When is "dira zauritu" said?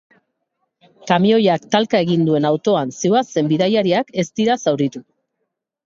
4.41-5.09